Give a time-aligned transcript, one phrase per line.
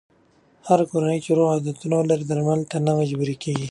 [0.67, 3.59] هره کورنۍ چې روغ عادتونه ولري، درملنې ته نه مجبوره کېږي.